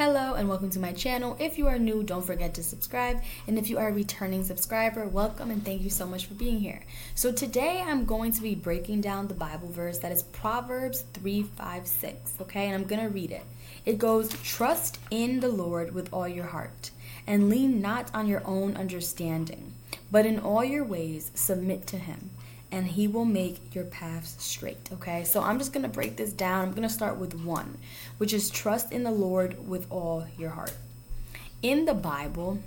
Hello 0.00 0.32
and 0.32 0.48
welcome 0.48 0.70
to 0.70 0.80
my 0.80 0.92
channel. 0.92 1.36
If 1.38 1.58
you 1.58 1.66
are 1.66 1.78
new, 1.78 2.02
don't 2.02 2.24
forget 2.24 2.54
to 2.54 2.62
subscribe. 2.62 3.20
And 3.46 3.58
if 3.58 3.68
you 3.68 3.76
are 3.76 3.90
a 3.90 3.92
returning 3.92 4.42
subscriber, 4.42 5.06
welcome 5.06 5.50
and 5.50 5.62
thank 5.62 5.82
you 5.82 5.90
so 5.90 6.06
much 6.06 6.24
for 6.24 6.32
being 6.32 6.58
here. 6.58 6.80
So 7.14 7.30
today 7.30 7.84
I'm 7.86 8.06
going 8.06 8.32
to 8.32 8.40
be 8.40 8.54
breaking 8.54 9.02
down 9.02 9.28
the 9.28 9.34
Bible 9.34 9.68
verse 9.68 9.98
that 9.98 10.10
is 10.10 10.22
Proverbs 10.22 11.04
3 11.12 11.42
5 11.42 11.86
6. 11.86 12.34
Okay, 12.40 12.64
and 12.64 12.74
I'm 12.76 12.88
to 12.88 13.08
read 13.08 13.30
it. 13.30 13.44
It 13.84 13.98
goes, 13.98 14.30
Trust 14.42 14.98
in 15.10 15.40
the 15.40 15.50
Lord 15.50 15.92
with 15.92 16.10
all 16.14 16.26
your 16.26 16.46
heart, 16.46 16.92
and 17.26 17.50
lean 17.50 17.82
not 17.82 18.10
on 18.14 18.26
your 18.26 18.40
own 18.46 18.78
understanding, 18.78 19.74
but 20.10 20.24
in 20.24 20.38
all 20.38 20.64
your 20.64 20.82
ways 20.82 21.30
submit 21.34 21.86
to 21.88 21.98
him 21.98 22.30
and 22.72 22.86
he 22.86 23.08
will 23.08 23.24
make 23.24 23.74
your 23.74 23.84
paths 23.84 24.36
straight. 24.38 24.88
Okay, 24.92 25.24
so 25.24 25.42
I'm 25.42 25.58
just 25.58 25.72
gonna 25.72 25.88
break 25.88 26.16
this 26.16 26.32
down. 26.32 26.68
I'm 26.68 26.74
gonna 26.74 26.88
start 26.88 27.16
with 27.16 27.34
one, 27.34 27.78
which 28.18 28.32
is 28.32 28.50
trust 28.50 28.92
in 28.92 29.02
the 29.02 29.10
Lord 29.10 29.68
with 29.68 29.86
all 29.90 30.26
your 30.38 30.50
heart. 30.50 30.74
In 31.62 31.84
the 31.84 31.94
Bible, 31.94 32.60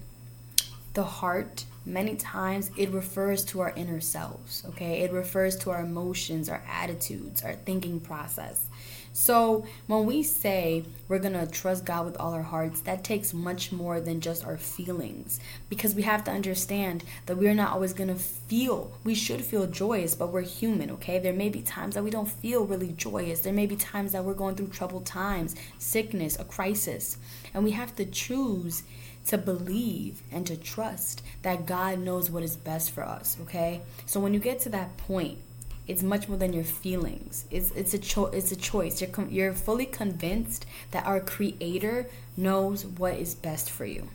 the 0.94 1.04
heart, 1.04 1.66
many 1.86 2.16
times, 2.16 2.72
it 2.78 2.90
refers 2.92 3.44
to 3.46 3.62
our 3.62 3.74
inner 3.76 4.02
selves. 4.02 4.64
Okay, 4.70 5.02
it 5.02 5.12
refers 5.12 5.56
to 5.58 5.72
our 5.72 5.82
emotions, 5.82 6.50
our 6.50 6.64
attitudes, 6.68 7.44
our 7.44 7.54
thinking 7.54 8.00
process. 8.00 8.68
So 9.16 9.64
when 9.86 10.08
we 10.08 10.24
say 10.24 10.86
we're 11.08 11.20
going 11.20 11.34
to 11.34 11.46
trust 11.46 11.86
God 11.86 12.06
with 12.06 12.18
all 12.18 12.34
our 12.34 12.42
hearts, 12.42 12.82
that 12.82 13.04
takes 13.04 13.32
much 13.32 13.72
more 13.72 14.02
than 14.02 14.22
just 14.22 14.44
our 14.44 14.58
feelings 14.58 15.40
because 15.70 15.94
we 15.94 16.02
have 16.02 16.24
to 16.24 16.32
understand 16.32 17.04
that 17.28 17.38
we're 17.38 17.54
not 17.54 17.72
always 17.72 17.94
going 17.94 18.08
to 18.10 18.16
feel. 18.16 18.92
We 19.04 19.14
should 19.14 19.46
feel 19.46 19.68
joyous, 19.68 20.16
but 20.16 20.32
we're 20.32 20.42
human, 20.42 20.90
okay? 20.92 21.20
There 21.20 21.32
may 21.32 21.50
be 21.50 21.62
times 21.62 21.94
that 21.94 22.04
we 22.04 22.10
don't 22.10 22.28
feel 22.28 22.66
really 22.66 22.94
joyous. 22.94 23.42
There 23.42 23.54
may 23.54 23.68
be 23.68 23.76
times 23.76 24.14
that 24.14 24.26
we're 24.26 24.34
going 24.34 24.56
through 24.56 24.70
troubled 24.70 25.06
times, 25.06 25.56
sickness, 25.78 26.40
a 26.40 26.44
crisis. 26.44 27.18
And 27.54 27.64
we 27.64 27.72
have 27.72 27.96
to 27.98 28.06
choose 28.06 28.82
to 29.28 29.38
believe 29.38 30.22
and 30.32 30.46
to 30.48 30.58
trust 30.58 31.22
that 31.44 31.66
God 31.66 32.00
knows 32.00 32.30
what 32.30 32.44
is 32.44 32.56
best 32.56 32.92
for 32.92 33.04
us, 33.04 33.38
okay? 33.44 33.82
So 34.06 34.20
when 34.20 34.34
you 34.34 34.40
get 34.40 34.60
to 34.62 34.70
that 34.70 34.98
point, 34.98 35.40
it's 35.88 36.04
much 36.04 36.30
more 36.30 36.38
than 36.38 36.54
your 36.54 36.64
feelings. 36.64 37.46
It's 37.52 37.72
it's 37.72 37.94
a 37.94 38.00
cho- 38.00 38.28
it's 38.28 38.52
a 38.52 38.56
choice. 38.56 39.02
You're 39.02 39.10
com- 39.10 39.30
you're 39.30 39.54
fully 39.54 39.86
convinced 39.86 40.66
that 40.92 41.06
our 41.06 41.20
creator 41.20 42.08
knows 42.38 42.86
what 42.86 43.16
is 43.16 43.36
best 43.36 43.70
for 43.70 43.86
you. 43.86 44.08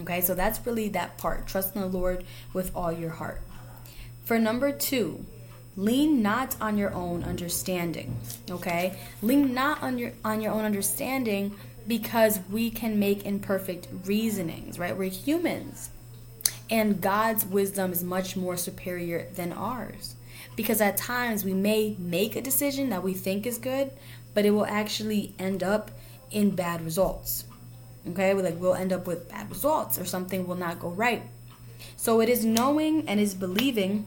Okay? 0.00 0.20
So 0.20 0.34
that's 0.34 0.64
really 0.64 0.88
that 0.90 1.18
part. 1.18 1.46
Trust 1.46 1.74
in 1.74 1.80
the 1.80 1.88
Lord 1.88 2.24
with 2.52 2.74
all 2.76 2.92
your 2.92 3.10
heart. 3.10 3.40
For 4.24 4.38
number 4.38 4.70
2, 4.70 5.24
lean 5.76 6.22
not 6.22 6.56
on 6.60 6.78
your 6.78 6.94
own 6.94 7.24
understanding. 7.24 8.16
Okay? 8.48 8.96
Lean 9.20 9.52
not 9.52 9.82
on 9.82 9.98
your 9.98 10.12
on 10.24 10.40
your 10.40 10.52
own 10.52 10.64
understanding 10.64 11.56
because 11.86 12.40
we 12.50 12.70
can 12.70 12.98
make 12.98 13.24
imperfect 13.24 13.88
reasonings, 14.04 14.78
right? 14.78 14.96
We're 14.96 15.10
humans. 15.10 15.90
And 16.70 17.00
God's 17.00 17.44
wisdom 17.44 17.92
is 17.92 18.02
much 18.02 18.36
more 18.36 18.56
superior 18.56 19.28
than 19.34 19.52
ours 19.52 20.14
because 20.56 20.80
at 20.80 20.96
times 20.96 21.44
we 21.44 21.54
may 21.54 21.96
make 21.98 22.36
a 22.36 22.40
decision 22.40 22.90
that 22.90 23.02
we 23.02 23.14
think 23.14 23.46
is 23.46 23.58
good, 23.58 23.90
but 24.34 24.44
it 24.44 24.50
will 24.50 24.66
actually 24.66 25.34
end 25.38 25.62
up 25.62 25.90
in 26.30 26.50
bad 26.50 26.84
results. 26.84 27.44
Okay, 28.08 28.34
we 28.34 28.42
like 28.42 28.58
we'll 28.58 28.74
end 28.74 28.92
up 28.92 29.06
with 29.06 29.28
bad 29.28 29.48
results 29.48 29.98
or 29.98 30.04
something 30.04 30.46
will 30.46 30.56
not 30.56 30.80
go 30.80 30.88
right. 30.88 31.22
So 31.96 32.20
it 32.20 32.28
is 32.28 32.44
knowing 32.44 33.08
and 33.08 33.20
is 33.20 33.34
believing 33.34 34.06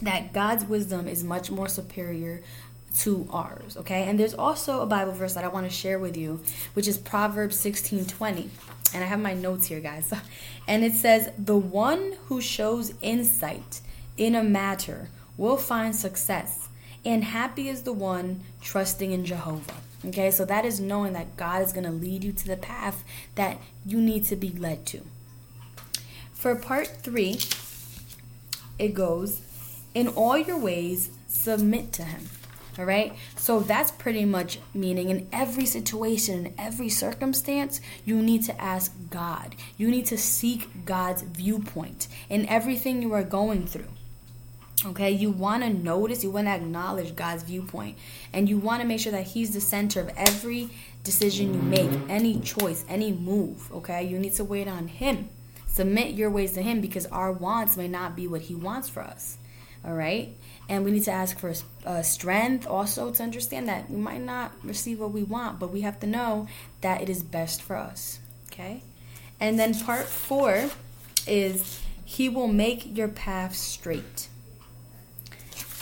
that 0.00 0.32
God's 0.32 0.64
wisdom 0.64 1.06
is 1.06 1.22
much 1.22 1.50
more 1.50 1.68
superior 1.68 2.42
to 2.98 3.26
ours, 3.30 3.76
okay? 3.76 4.04
And 4.04 4.18
there's 4.18 4.34
also 4.34 4.80
a 4.80 4.86
Bible 4.86 5.12
verse 5.12 5.34
that 5.34 5.44
I 5.44 5.48
want 5.48 5.66
to 5.66 5.72
share 5.72 5.98
with 5.98 6.16
you, 6.16 6.40
which 6.74 6.86
is 6.86 6.98
Proverbs 6.98 7.56
16:20. 7.56 8.50
And 8.94 9.02
I 9.02 9.06
have 9.06 9.20
my 9.20 9.32
notes 9.32 9.66
here, 9.66 9.80
guys. 9.80 10.12
And 10.68 10.84
it 10.84 10.94
says, 10.94 11.30
"The 11.36 11.56
one 11.56 12.14
who 12.26 12.40
shows 12.40 12.94
insight 13.02 13.80
in 14.16 14.34
a 14.34 14.42
matter 14.42 15.08
will 15.36 15.56
find 15.56 15.94
success. 15.94 16.68
And 17.04 17.24
happy 17.24 17.68
is 17.68 17.82
the 17.82 17.92
one 17.92 18.42
trusting 18.60 19.10
in 19.10 19.24
Jehovah. 19.24 19.74
Okay, 20.04 20.30
so 20.30 20.44
that 20.44 20.64
is 20.64 20.80
knowing 20.80 21.12
that 21.12 21.36
God 21.36 21.62
is 21.62 21.72
going 21.72 21.84
to 21.84 21.90
lead 21.90 22.24
you 22.24 22.32
to 22.32 22.46
the 22.46 22.56
path 22.56 23.04
that 23.34 23.58
you 23.84 24.00
need 24.00 24.24
to 24.26 24.36
be 24.36 24.50
led 24.50 24.84
to. 24.86 25.02
For 26.32 26.54
part 26.56 26.88
three, 26.88 27.38
it 28.78 28.94
goes, 28.94 29.40
In 29.94 30.08
all 30.08 30.36
your 30.36 30.58
ways, 30.58 31.10
submit 31.28 31.92
to 31.94 32.04
Him. 32.04 32.28
All 32.78 32.86
right. 32.86 33.14
So 33.36 33.60
that's 33.60 33.90
pretty 33.90 34.24
much 34.24 34.58
meaning 34.72 35.10
in 35.10 35.28
every 35.30 35.66
situation, 35.66 36.46
in 36.46 36.54
every 36.56 36.88
circumstance, 36.88 37.80
you 38.04 38.22
need 38.22 38.44
to 38.44 38.60
ask 38.60 38.92
God. 39.10 39.54
You 39.76 39.90
need 39.90 40.06
to 40.06 40.16
seek 40.16 40.84
God's 40.86 41.22
viewpoint 41.22 42.08
in 42.30 42.46
everything 42.48 43.02
you 43.02 43.12
are 43.12 43.22
going 43.22 43.66
through. 43.66 43.88
Okay, 44.84 45.12
you 45.12 45.30
want 45.30 45.62
to 45.62 45.70
notice, 45.70 46.24
you 46.24 46.30
want 46.32 46.48
to 46.48 46.52
acknowledge 46.52 47.14
God's 47.14 47.44
viewpoint, 47.44 47.96
and 48.32 48.48
you 48.48 48.58
want 48.58 48.82
to 48.82 48.88
make 48.88 48.98
sure 48.98 49.12
that 49.12 49.28
He's 49.28 49.52
the 49.52 49.60
center 49.60 50.00
of 50.00 50.10
every 50.16 50.70
decision 51.04 51.54
you 51.54 51.62
make, 51.62 51.90
any 52.08 52.40
choice, 52.40 52.84
any 52.88 53.12
move. 53.12 53.70
Okay, 53.72 54.02
you 54.02 54.18
need 54.18 54.32
to 54.34 54.44
wait 54.44 54.66
on 54.66 54.88
Him. 54.88 55.28
Submit 55.68 56.14
your 56.14 56.30
ways 56.30 56.52
to 56.54 56.62
Him 56.62 56.80
because 56.80 57.06
our 57.06 57.30
wants 57.30 57.76
may 57.76 57.86
not 57.86 58.16
be 58.16 58.26
what 58.26 58.42
He 58.42 58.56
wants 58.56 58.88
for 58.88 59.02
us. 59.02 59.38
All 59.84 59.94
right, 59.94 60.36
and 60.68 60.84
we 60.84 60.92
need 60.92 61.04
to 61.04 61.10
ask 61.10 61.38
for 61.38 61.52
uh, 61.84 62.02
strength 62.02 62.68
also 62.68 63.10
to 63.10 63.22
understand 63.22 63.68
that 63.68 63.90
we 63.90 63.96
might 63.96 64.20
not 64.20 64.52
receive 64.62 65.00
what 65.00 65.10
we 65.10 65.24
want, 65.24 65.58
but 65.58 65.72
we 65.72 65.80
have 65.80 65.98
to 66.00 66.06
know 66.06 66.46
that 66.82 67.02
it 67.02 67.08
is 67.08 67.22
best 67.24 67.60
for 67.60 67.74
us. 67.74 68.20
Okay, 68.52 68.82
and 69.40 69.58
then 69.58 69.74
part 69.74 70.04
four 70.06 70.70
is 71.26 71.80
He 72.04 72.28
will 72.28 72.46
make 72.46 72.96
your 72.96 73.08
path 73.08 73.56
straight. 73.56 74.28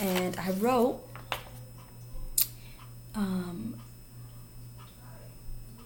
And 0.01 0.35
I 0.39 0.53
wrote, 0.53 1.07
um, 3.15 3.75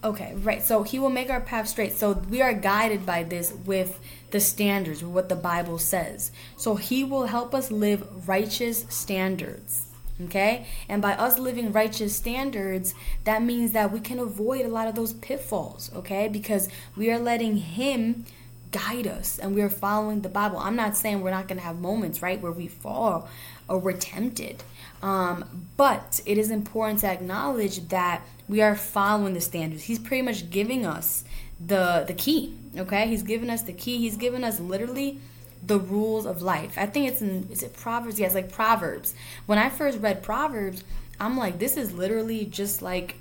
okay, 0.05 0.33
right. 0.37 0.63
So 0.63 0.83
he 0.83 0.99
will 0.99 1.09
make 1.09 1.29
our 1.29 1.41
path 1.41 1.67
straight. 1.67 1.93
So 1.93 2.13
we 2.13 2.41
are 2.41 2.53
guided 2.53 3.05
by 3.05 3.23
this 3.23 3.51
with 3.65 3.99
the 4.31 4.39
standards, 4.39 5.03
what 5.03 5.29
the 5.29 5.35
Bible 5.35 5.79
says. 5.79 6.31
So 6.55 6.75
he 6.75 7.03
will 7.03 7.25
help 7.25 7.53
us 7.53 7.71
live 7.71 8.27
righteous 8.27 8.85
standards. 8.89 9.87
Okay? 10.25 10.67
And 10.87 11.01
by 11.01 11.13
us 11.13 11.39
living 11.39 11.71
righteous 11.71 12.15
standards, 12.15 12.93
that 13.25 13.41
means 13.41 13.71
that 13.71 13.91
we 13.91 13.99
can 13.99 14.19
avoid 14.19 14.65
a 14.65 14.69
lot 14.69 14.87
of 14.87 14.95
those 14.95 15.13
pitfalls. 15.13 15.91
Okay? 15.95 16.27
Because 16.27 16.69
we 16.95 17.11
are 17.11 17.19
letting 17.19 17.57
him 17.57 18.25
guide 18.71 19.07
us 19.07 19.39
and 19.39 19.55
we're 19.55 19.69
following 19.69 20.21
the 20.21 20.29
Bible. 20.29 20.57
I'm 20.57 20.75
not 20.75 20.95
saying 20.95 21.21
we're 21.21 21.31
not 21.31 21.47
going 21.47 21.57
to 21.57 21.63
have 21.63 21.79
moments, 21.79 22.21
right, 22.21 22.39
where 22.39 22.51
we 22.51 22.67
fall 22.67 23.27
or 23.67 23.79
we're 23.79 23.93
tempted. 23.93 24.63
Um, 25.01 25.67
but 25.77 26.21
it 26.25 26.37
is 26.37 26.51
important 26.51 26.99
to 27.01 27.07
acknowledge 27.07 27.87
that 27.89 28.25
we 28.47 28.61
are 28.61 28.75
following 28.75 29.33
the 29.33 29.41
standards. 29.41 29.83
He's 29.83 29.99
pretty 29.99 30.21
much 30.21 30.49
giving 30.49 30.85
us 30.85 31.23
the 31.65 32.03
the 32.07 32.13
key. 32.13 32.55
Okay, 32.77 33.07
he's 33.07 33.23
giving 33.23 33.49
us 33.49 33.61
the 33.61 33.73
key. 33.73 33.97
He's 33.97 34.17
given 34.17 34.43
us 34.43 34.59
literally 34.59 35.19
the 35.65 35.79
rules 35.79 36.25
of 36.25 36.41
life. 36.41 36.77
I 36.77 36.85
think 36.85 37.07
it's 37.07 37.21
in 37.21 37.47
is 37.51 37.63
it 37.63 37.73
Proverbs? 37.73 38.19
Yes, 38.19 38.35
like 38.35 38.51
Proverbs. 38.51 39.15
When 39.45 39.57
I 39.57 39.69
first 39.69 39.99
read 39.99 40.21
Proverbs, 40.21 40.83
I'm 41.19 41.37
like, 41.37 41.59
this 41.59 41.77
is 41.77 41.91
literally 41.93 42.45
just 42.45 42.81
like 42.81 43.15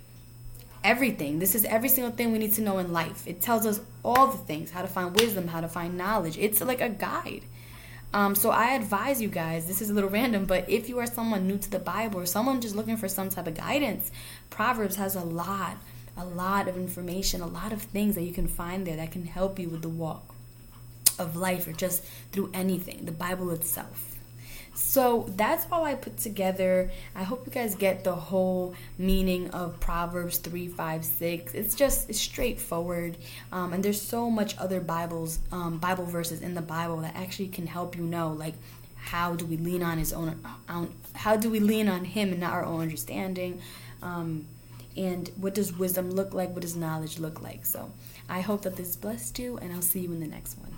everything. 0.85 1.39
This 1.39 1.55
is 1.55 1.65
every 1.65 1.89
single 1.89 2.13
thing 2.13 2.31
we 2.31 2.39
need 2.39 2.53
to 2.55 2.63
know 2.63 2.79
in 2.79 2.93
life. 2.93 3.27
It 3.27 3.41
tells 3.41 3.67
us 3.67 3.81
all 4.05 4.29
the 4.29 4.39
things 4.39 4.71
how 4.71 4.83
to 4.83 4.89
find 4.89 5.19
wisdom, 5.19 5.49
how 5.49 5.63
to 5.63 5.69
find 5.69 5.97
knowledge. 5.97 6.37
It's 6.39 6.61
like 6.61 6.83
a 6.83 6.91
guide. 6.91 7.43
Um, 8.13 8.37
so 8.37 8.51
I 8.51 8.75
advise 8.75 9.21
you 9.21 9.29
guys, 9.29 9.67
this 9.67 9.83
is 9.83 9.91
a 9.91 9.95
little 9.95 10.11
random, 10.11 10.45
but 10.45 10.71
if 10.71 10.89
you 10.89 11.01
are 11.01 11.07
someone 11.07 11.49
new 11.49 11.59
to 11.59 11.69
the 11.69 11.81
Bible 11.81 12.21
or 12.21 12.27
someone 12.27 12.61
just 12.61 12.77
looking 12.77 12.97
for 12.97 13.09
some 13.09 13.29
type 13.29 13.49
of 13.49 13.57
guidance, 13.57 14.13
Proverbs 14.51 14.95
has 14.97 15.17
a 15.17 15.25
lot, 15.25 15.79
a 16.17 16.25
lot 16.25 16.69
of 16.69 16.77
information, 16.77 17.41
a 17.41 17.47
lot 17.47 17.73
of 17.73 17.83
things 17.83 18.15
that 18.15 18.23
you 18.23 18.33
can 18.33 18.47
find 18.47 18.87
there 18.87 18.95
that 18.95 19.11
can 19.11 19.25
help 19.25 19.59
you 19.59 19.69
with 19.69 19.83
the 19.83 19.89
walk 19.89 20.33
of 21.19 21.35
life 21.35 21.67
or 21.67 21.73
just 21.73 22.05
through 22.31 22.51
anything, 22.55 23.05
the 23.05 23.11
Bible 23.11 23.51
itself. 23.51 24.14
So 24.95 25.27
that's 25.35 25.67
all 25.73 25.85
I 25.85 25.97
put 25.97 26.19
together. 26.19 26.89
I 27.17 27.25
hope 27.25 27.47
you 27.47 27.51
guys 27.51 27.75
get 27.75 28.05
the 28.05 28.15
whole 28.15 28.77
meaning 28.97 29.51
of 29.51 29.81
Proverbs 29.81 30.39
3, 30.39 30.69
5, 30.69 31.05
6. 31.05 31.53
It's 31.53 31.75
just 31.75 32.09
it's 32.09 32.21
straightforward. 32.21 33.17
Um, 33.51 33.73
and 33.73 33.85
there's 33.85 34.01
so 34.01 34.31
much 34.31 34.57
other 34.57 34.81
Bibles, 34.81 35.41
um, 35.51 35.79
Bible 35.79 36.05
verses 36.05 36.43
in 36.43 36.55
the 36.55 36.63
Bible 36.63 36.99
that 36.99 37.17
actually 37.17 37.49
can 37.49 37.67
help 37.67 37.97
you 37.97 38.05
know, 38.05 38.29
like, 38.29 38.55
how 38.95 39.35
do 39.35 39.45
we 39.45 39.57
lean 39.57 39.83
on 39.83 39.99
his 39.99 40.13
own, 40.13 40.41
on, 40.69 40.95
how 41.17 41.35
do 41.37 41.51
we 41.51 41.59
lean 41.59 41.89
on 41.89 42.05
him 42.05 42.31
and 42.31 42.39
not 42.39 42.53
our 42.53 42.65
own 42.65 42.81
understanding? 42.81 43.61
Um, 44.01 44.47
and 44.97 45.29
what 45.39 45.57
does 45.57 45.77
wisdom 45.77 46.13
look 46.13 46.35
like? 46.35 46.51
What 46.51 46.63
does 46.63 46.77
knowledge 46.77 47.19
look 47.19 47.43
like? 47.43 47.67
So 47.67 47.91
I 48.29 48.43
hope 48.43 48.63
that 48.63 48.77
this 48.77 48.95
blessed 48.95 49.41
you, 49.41 49.59
and 49.59 49.73
I'll 49.73 49.83
see 49.83 50.03
you 50.03 50.13
in 50.13 50.21
the 50.21 50.29
next 50.29 50.57
one. 50.57 50.74